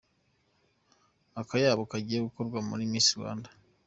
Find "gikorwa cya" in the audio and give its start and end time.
2.31-2.85